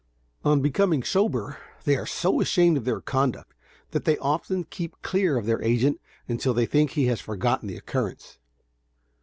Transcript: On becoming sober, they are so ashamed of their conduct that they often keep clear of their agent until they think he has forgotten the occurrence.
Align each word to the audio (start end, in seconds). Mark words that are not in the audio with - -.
On 0.43 0.63
becoming 0.63 1.03
sober, 1.03 1.59
they 1.83 1.95
are 1.95 2.07
so 2.07 2.41
ashamed 2.41 2.75
of 2.75 2.85
their 2.85 3.01
conduct 3.01 3.53
that 3.91 4.03
they 4.03 4.17
often 4.17 4.63
keep 4.63 4.99
clear 5.03 5.37
of 5.37 5.45
their 5.45 5.61
agent 5.61 6.01
until 6.27 6.55
they 6.55 6.65
think 6.65 6.93
he 6.93 7.05
has 7.05 7.21
forgotten 7.21 7.67
the 7.67 7.77
occurrence. 7.77 8.39